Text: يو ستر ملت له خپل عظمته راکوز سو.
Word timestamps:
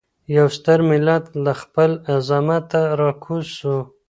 يو 0.35 0.47
ستر 0.57 0.79
ملت 0.89 1.25
له 1.43 1.53
خپل 1.61 1.91
عظمته 2.13 2.81
راکوز 2.99 3.45
سو. 3.59 3.75